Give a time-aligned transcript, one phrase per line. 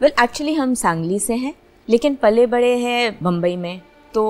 [0.00, 1.52] Well actually हम सांगली से हैं
[1.88, 3.80] लेकिन पले बड़े हैं बम्बई में।
[4.14, 4.24] तो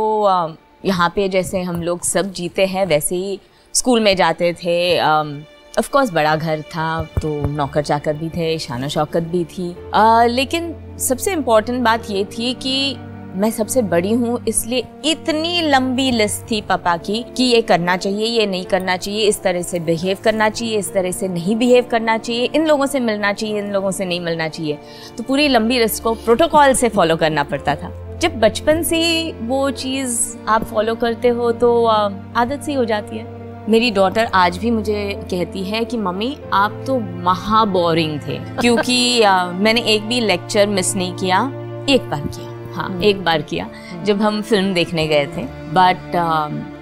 [0.85, 3.39] यहाँ पे जैसे हम लोग सब जीते हैं वैसे ही
[3.75, 8.89] स्कूल में जाते थे। ऑफ़ कोर्स बड़ा घर था तो नौकर चाकर भी थे शाना
[8.89, 12.97] शौकत भी थी। आ, लेकिन सबसे इम्पोर्टेंट बात ये थी कि
[13.31, 18.27] मैं सबसे बड़ी हूँ, इसलिए इतनी लंबी लिस्ट थी पापा की कि ये करना चाहिए,
[18.27, 21.87] ये नहीं करना चाहिए, इस तरह से बिहेव करना चाहिए, इस तरह से नहीं बिहेव
[21.91, 24.79] करना चाहिए, इन लोगों से मिलना चाहिए, इन लोगों से नहीं मिलना चाहिए।
[25.17, 29.71] तो पूरी लंबी लिस्ट को प्रोटोकॉल से फॉलो करना पड़ता था। जब बचपन से वो
[29.73, 33.37] चीज़ आप फॉलो करते हो तो आदत सी हो जाती है।
[33.69, 39.21] मेरी डॉटर आज भी मुझे कहती है कि, मम्मी, आप तो महा बोरिंग थे, क्योंकि
[39.55, 41.41] मैंने एक भी लेक्चर मिस नहीं किया,
[41.89, 42.48] एक बार किया।
[42.79, 43.69] हाँ हम्म। एक बार किया
[44.05, 46.13] जब हम फ़िल्म देखने गए थे। बट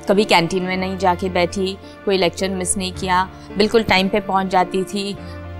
[0.09, 3.22] कभी कैंटीन में नहीं जाके बैठी कोई लेक्चर मिस नहीं किया।
[3.59, 5.12] बिल्कुल टाइम पे पहुँच जाती थी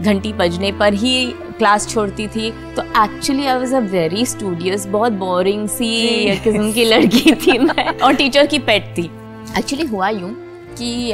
[0.03, 1.27] घंटी बजने पर ही
[1.59, 6.85] क्लास छोड़ती थी। तो actually I was a very studious बहुत बोरिंग सी किस्म की
[6.85, 9.11] लड़की थी मैं। और टीचर की पेट थी।
[9.59, 10.35] एक्चुअली हुआ यूँ
[10.79, 11.11] कि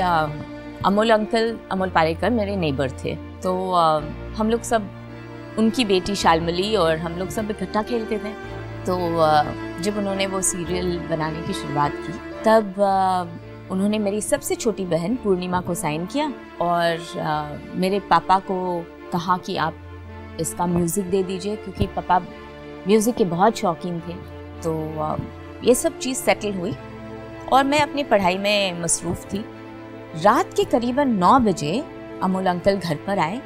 [0.86, 3.54] अमोल अंकल अमोल पारेकर मेरे नेबर थे। तो
[4.36, 4.90] हम लोग सब
[5.58, 8.32] उनकी बेटी शालमली और हम लोग सब इकट्ठा खेलते थे।
[8.86, 8.96] तो
[9.82, 12.12] जब उन्होंने वो सीरियल बनाने की शुरुआत की,
[12.44, 18.58] तब उन्होंने मेरी सबसे छोटी बहन पूर्णिमा को साइन किया और मेरे पापा को
[19.12, 19.74] कहा कि आप
[20.40, 22.18] इसका म्यूज़िक दे दीजिए क्योंकि पापा
[22.88, 24.14] म्यूज़िक के बहुत शौकीन थे।
[24.62, 25.18] तो
[25.64, 26.74] ये सब चीज़ सेटल हुई
[27.52, 29.44] और मैं अपनी पढ़ाई में मसरूफ़ थी।
[30.16, 31.82] रात के करीबन नौ बजे
[32.22, 33.40] अमोल अंकल घर पर आए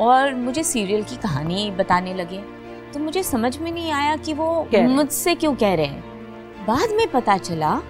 [0.00, 2.42] और मुझे सीरियल की कहानी बताने लगे।
[2.94, 7.06] तो मुझे समझ में नहीं आया कि वो मुझसे क्यों कह रहे हैं। बाद में
[7.10, 7.80] पता चला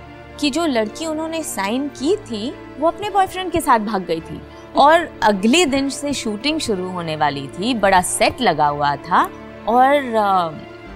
[0.41, 4.41] कि जो लड़की उन्होंने साइन की थी वो अपने बॉयफ्रेंड के साथ भाग गई थी।
[4.77, 9.29] और अगले दिन से शूटिंग शुरू होने वाली थी बड़ा सेट लगा हुआ था।
[9.69, 9.95] और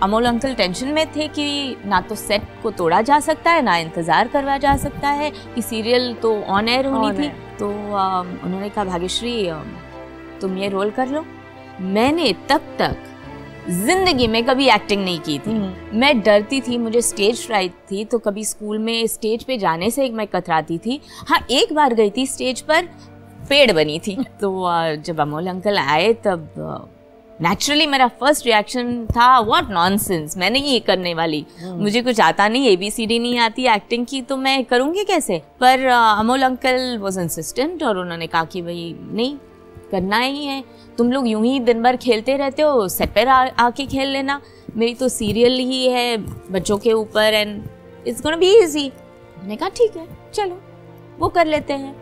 [0.02, 3.76] अमोल अंकल टेंशन में थे कि ना तो सेट को तोड़ा जा सकता है ना
[3.76, 7.28] इंतज़ार करवा जा सकता है कि सीरियल तो ऑन एयर होनी थी।
[7.58, 9.50] तो आ, उन्होंने कहा भाग्यश्री
[10.40, 11.24] तुम ये रोल कर लो।
[11.80, 12.96] मैंने तब तक
[13.68, 18.04] ज़िंदगी में कभी एक्टिंग नहीं की थी। हम्म। मैं डरती थी मुझे स्टेज फ्राइट थी
[18.04, 22.10] तो कभी स्कूल में स्टेज पे जाने से मैं कतराती थी। हाँ एक बार गई
[22.16, 22.88] थी स्टेज पर
[23.48, 24.50] पेड़ बनी थी। तो
[24.96, 26.90] जब अमोल अंकल आए तब
[27.40, 31.80] नेचुरली मेरा फ़र्स्ट रिएक्शन था व्हाट नॉनसेंस मैं नहीं ये करने वाली। hmm.
[31.80, 35.04] मुझे कुछ आता नहीं ए बी सी डी नहीं आती एक्टिंग की तो मैं करूँगी
[35.04, 35.40] कैसे?
[35.60, 39.36] पर अमोल अंकल वॉज़ इंसिस्टेंट और उन्होंने कहा कि भाई नहीं
[39.94, 40.62] करना ही है।
[40.98, 44.40] तुम लोग यूँ ही दिन भर खेलते रहते हो सेट पर आके खेल लेना।
[44.76, 46.16] मेरी तो सीरियल ही है,
[46.52, 47.62] बच्चों के ऊपर and
[48.06, 48.90] it's gonna be easy
[49.38, 50.60] मैंने कहा, ठीक है, चलो,
[51.18, 51.94] वो कर लेते हैं।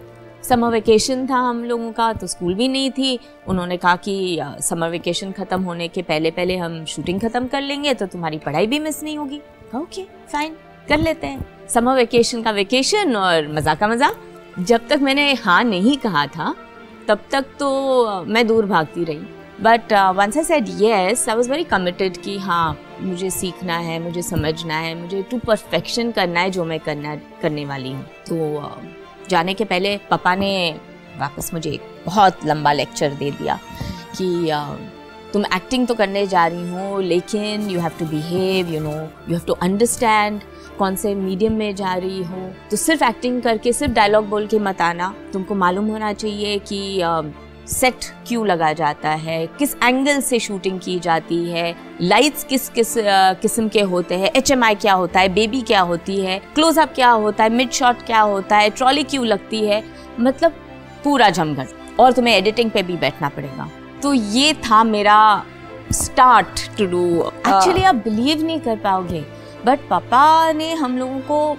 [0.42, 4.88] समर वेकेशन था हम लोगों का तो स्कूल भी नहीं थी। उन्होंने कहा कि समर
[4.91, 8.78] वेकेशन ख़त्म होने के पहले पहले हम शूटिंग ख़त्म कर लेंगे तो तुम्हारी पढ़ाई भी
[8.78, 9.41] मिस नहीं होगी।
[9.74, 10.56] ओके फाइन
[10.88, 14.12] कर लेते हैं। समर वेकेशन का वेकेशन और मज़ा का मज़ा।
[14.60, 16.54] जब तक मैंने हाँ नहीं कहा था
[17.12, 21.64] तब तक तो मैं दूर भागती रही। But once I said yes I was very
[21.64, 26.64] committed कि हाँ मुझे सीखना है मुझे समझना है मुझे टू परफेक्शन करना है जो
[26.64, 30.52] मैं करना करने वाली हूँ। तो uh, जाने के पहले पापा ने
[31.18, 33.58] वापस मुझे एक बहुत लंबा लेक्चर दे दिया
[34.16, 34.48] कि
[35.32, 39.31] तुम एक्टिंग तो करने जा रही हो, लेकिन you have to behave you know you
[39.31, 40.41] have to understand
[40.78, 44.59] कौन से मीडियम में जा रही हो। तो सिर्फ़ एक्टिंग करके, सिर्फ़ डायलॉग बोल के
[44.59, 47.00] मत आना। तुमको मालूम होना चाहिए कि
[47.69, 52.94] सेट क्यों लगा जाता है, किस एंगल से शूटिंग की जाती है लाइट्स किस किस
[53.42, 57.44] किस्म के होते हैं एचएमआई क्या होता है बेबी क्या होती है क्लोजअप क्या होता
[57.44, 59.82] है मिड शॉट क्या होता है ट्रॉली क्यों लगती है
[60.21, 60.54] मतलब
[61.04, 63.69] पूरा जमघट। और तुम्हें एडिटिंग पे भी बैठना पड़ेगा।
[64.02, 65.20] तो ये था मेरा
[65.92, 69.24] स्टार्ट टू डू एक्चुअली आप बिलीव नहीं कर पाओगे
[69.66, 71.56] बट पापा ने हम लोगों को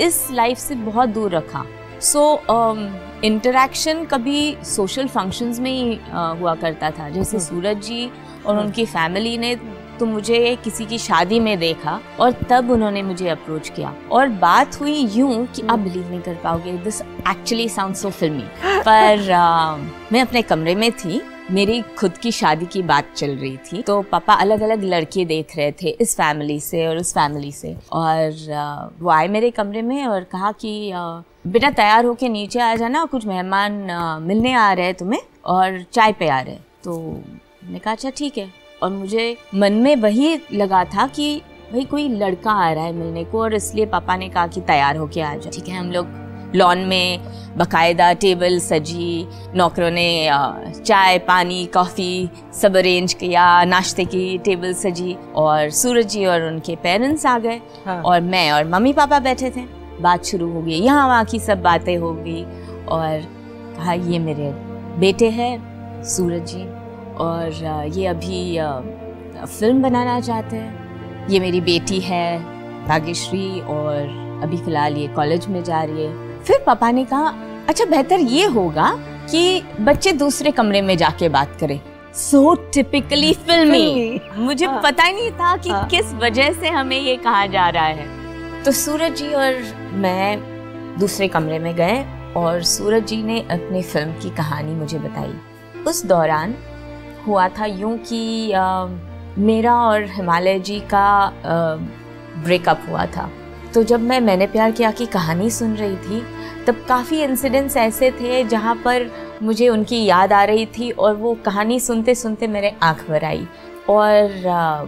[0.00, 1.64] इस लाइफ से बहुत दूर रखा
[2.02, 7.46] सो so, इंटरेक्शन um, कभी सोशल फ़ंक्शंस में ही uh, हुआ करता था जैसे हम्म।
[7.46, 8.06] सूरज जी
[8.46, 9.54] और हम्म। उनकी फैमिली ने
[9.98, 14.80] तो मुझे किसी की शादी में देखा और तब उन्होंने मुझे अप्रोच किया और बात
[14.80, 18.44] हुई यूँ कि आप बिलीव नहीं कर पाओगे दिस एक्चुअली साउंड सो फिल्मी
[18.80, 21.20] पर uh, मैं अपने कमरे में थी
[21.52, 25.56] मेरी खुद की शादी की बात चल रही थी तो पापा अलग अलग लड़के देख
[25.56, 30.06] रहे थे इस फैमिली से और उस फैमिली से। और वो आए मेरे कमरे में
[30.06, 30.92] और कहा कि
[31.46, 33.72] बेटा तैयार होके नीचे आ जाना, कुछ मेहमान
[34.22, 38.10] मिलने आ रहे हैं तुम्हें और चाय पे आ रहे हैं। तो मैंने कहा अच्छा
[38.10, 38.50] ठीक है।
[38.82, 41.34] और मुझे मन में वही लगा था कि
[41.72, 44.96] भाई कोई लड़का आ रहा है मिलने को और इसलिए पापा ने कहा कि तैयार
[44.96, 46.21] होके आ जाओ। ठीक है, हम लोग
[46.54, 49.26] लॉन में बकायदा टेबल सजी
[49.56, 50.28] नौकरों ने
[50.76, 52.28] चाय पानी कॉफ़ी
[52.60, 57.60] सब अरेंज किया नाश्ते की टेबल सजी और सूरज जी और उनके पेरेंट्स आ गए
[57.86, 59.64] हाँ। और मैं और मम्मी पापा बैठे थे।
[60.00, 62.42] बात शुरू हो गई यहाँ वहाँ की सब बातें हो गई
[62.88, 63.20] और
[63.76, 64.50] कहा ये मेरे
[65.00, 66.64] बेटे हैं सूरज जी
[67.20, 68.58] और ये अभी
[69.46, 72.38] फ़िल्म बनाना चाहते हैं। ये मेरी बेटी है
[72.86, 77.34] भाग्यश्री और अभी फ़िलहाल ये कॉलेज में जा रही है। फिर पापा ने कहा
[77.68, 78.90] अच्छा बेहतर ये होगा
[79.30, 81.80] कि बच्चे दूसरे कमरे में जाके बात करें।
[82.14, 86.98] सो टिपिकली फिल्मी मुझे हाँ, पता ही नहीं था कि हाँ, किस वजह से हमें
[86.98, 89.62] ये कहा जा रहा है। तो सूरज जी और
[89.94, 92.04] मैं दूसरे कमरे में गए
[92.36, 95.34] और सूरज जी ने अपनी फ़िल्म की कहानी मुझे बताई।
[95.86, 96.54] उस दौरान
[97.26, 98.86] हुआ था यूँ कि आ,
[99.38, 101.32] मेरा और हिमालय जी का
[102.44, 103.30] ब्रेकअप हुआ था।
[103.74, 106.22] तो जब मैं मैंने प्यार किया की कहानी सुन रही थी
[106.66, 109.10] तब काफ़ी इंसिडेंट्स ऐसे थे जहाँ पर
[109.42, 113.46] मुझे उनकी याद आ रही थी और वो कहानी सुनते सुनते मेरे आँख भर आई।
[113.88, 114.84] और आ,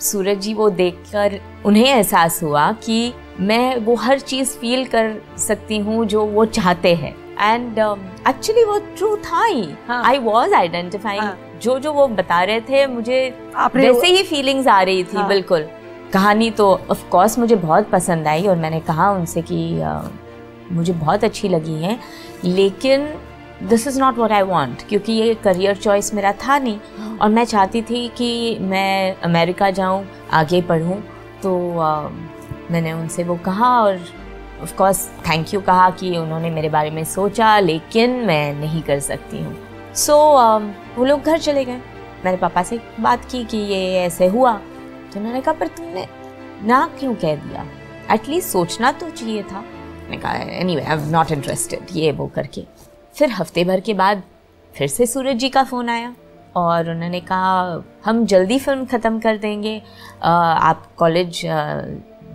[0.00, 5.78] सूरज जी वो देखकर उन्हें एहसास हुआ कि मैं वो हर चीज़ फील कर सकती
[5.78, 7.78] हूँ जो वो चाहते हैं। एंड
[8.28, 11.22] एक्चुअली वो ट्रू था ही। आई वॉज़ आइडेंटिफाइंग
[11.62, 13.20] जो जो वो बता रहे थे मुझे
[13.92, 15.28] वैसे ही फीलिंग्स आ रही थी हाँ.
[15.28, 15.66] बिल्कुल।
[16.14, 19.58] कहानी तो ऑफ़ कोर्स मुझे बहुत पसंद आई और मैंने कहा उनसे कि
[20.72, 21.98] मुझे बहुत अच्छी लगी है
[22.44, 23.06] लेकिन
[23.62, 26.78] this is not what I want क्योंकि ये करियर चॉइस मेरा था नहीं।
[27.18, 31.00] और मैं चाहती थी कि मैं अमेरिका जाऊँ आगे पढ़ूँ
[31.42, 33.98] तो uh, मैंने उनसे वो कहा और
[34.62, 39.00] ऑफ़ कोर्स थैंक यू कहा कि उन्होंने मेरे बारे में सोचा लेकिन मैं नहीं कर
[39.00, 39.56] सकती हूँ।
[39.94, 41.80] सो so, वो लोग घर चले गए।
[42.24, 44.60] मैंने पापा से बात की कि ये ऐसे हुआ।
[45.14, 46.06] तो उन्होंने कहा पर तुमने
[46.66, 47.64] ना क्यों कह दिया?
[48.12, 50.32] एटलीस्ट सोचना तो चाहिए था। मैंने कहा
[50.76, 52.64] anyway I am not interested ये वो करके।
[53.14, 54.22] फिर हफ़्ते भर के बाद
[54.74, 56.14] फिर से सूरज जी का फ़ोन आया
[56.56, 59.76] और उन्होंने कहा, हम जल्दी फ़िल्म ख़त्म कर देंगे।
[60.22, 61.40] आप कॉलेज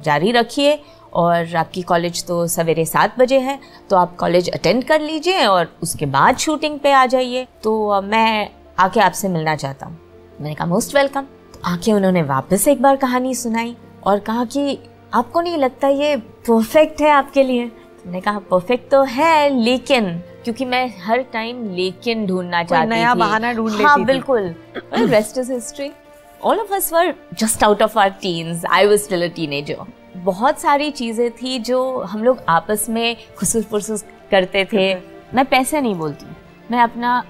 [0.06, 0.80] जारी रखिए
[1.14, 3.60] और आपकी कॉलेज तो सवेरे सात बजे है
[3.90, 8.50] तो आप कॉलेज अटेंड कर लीजिए और उसके बाद शूटिंग पे आ जाइए। तो मैं
[8.80, 10.00] आके आपसे मिलना चाहता हूँ।
[10.42, 11.26] मैंने कहा मोस्ट वेलकम
[11.66, 14.78] आके उन्होंने वापस एक बार कहानी सुनाई और कहा कि
[15.14, 16.16] आपको नहीं लगता ये
[16.48, 17.66] परफेक्ट है आपके लिए?
[18.06, 20.10] मैंने कहा परफेक्ट तो है लेकिन
[20.44, 24.56] क्योंकि मैं हर टाइम लेकिन ढूंढना चाहती नया बहाना ढूंढ लेती हाँ बिल्कुल।
[24.94, 25.92] Rest is history
[26.44, 29.86] all of us were just out of our teens I was still a teenager
[30.16, 34.94] बहुत सारी चीज़ें थी जो हम लोग आपस में खुसूस फुसूस करते थे।
[35.34, 36.26] मैं पैसे नहीं बोलती।
[36.72, 37.24] मैं अपना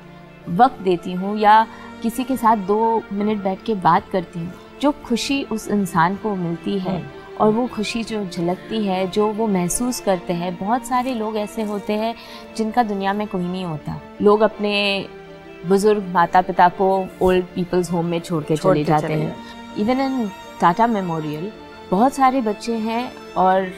[0.50, 1.66] वक्त देती हूँ या
[2.02, 6.36] किसी के साथ दो मिनट बैठ के बात करती हूँ जो खुशी उस इंसान को
[6.36, 10.86] मिलती है हम्म। और वो खुशी जो झलकती है जो वो महसूस करते हैं। बहुत
[10.86, 12.14] सारे लोग ऐसे होते हैं
[12.58, 14.74] जिनका दुनिया में कोई नहीं होता। लोग अपने
[15.68, 16.88] बुज़ुर्ग माता पिता को
[17.22, 19.36] ओल्ड पीपल्स होम में छोड़ के चले जाते हैं।
[19.78, 20.28] इवन इन
[20.62, 21.52] टाटा मेमोरियल
[21.92, 23.70] बहुत सारे बच्चे हैं और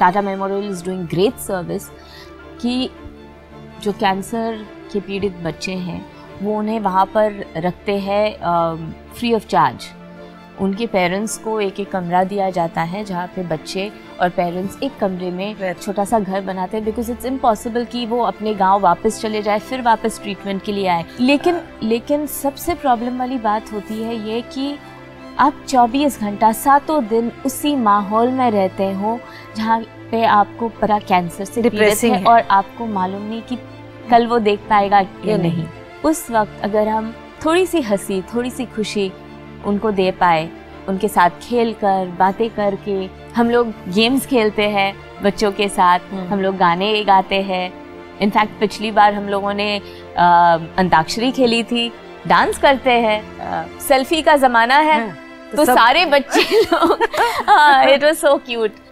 [0.00, 1.88] Tata memorial is doing great service
[2.62, 2.90] कि
[3.82, 6.04] जो कैंसर के पीड़ित बच्चे हैं
[6.42, 8.24] वो उन्हें वहाँ पर रखते हैं
[9.18, 9.86] फ्री ऑफ़ चार्ज
[10.60, 13.90] उनके पेरेंट्स को एक एक कमरा दिया जाता है जहाँ पे बच्चे
[14.20, 18.20] और पेरेंट्स एक कमरे में छोटा सा घर बनाते हैं बिकॉज़ इट्स इम्पॉसिबल कि वो
[18.22, 21.04] अपने गाँव वापस चले जाए फिर वापस ट्रीटमेंट के लिए आए.
[21.20, 24.76] लेकिन लेकिन सबसे प्रॉब्लम वाली बात होती है ये कि
[25.38, 29.18] आप 24 घंटा सातों दिन उसी माहौल में रहते हो
[29.56, 29.80] जहाँ
[30.10, 33.58] पे आपको परा कैंसर से पीड़ित है और आपको मालूम नहीं कि
[34.10, 35.66] कल वो देख पाएगा या नहीं.
[36.04, 37.12] उस वक्त अगर हम
[37.44, 39.10] थोड़ी सी हँसी थोड़ी सी खुशी
[39.66, 40.48] उनको दे पाए
[40.88, 42.94] उनके साथ खेल कर बातें करके
[43.34, 44.92] हम लोग गेम्स खेलते हैं
[45.22, 47.72] बच्चों के साथ हम्म। हम लोग गाने गाते हैं।
[48.20, 49.76] इनफैक्ट पिछली बार हम लोगों ने
[50.18, 51.88] अंताक्षरी खेली थी
[52.26, 55.16] डांस करते हैं। सेल्फी का ज़माना है हाँ,
[55.50, 57.02] तो, तो सारे बच्चे लोग
[57.92, 58.89] इट वाज सो क्यूट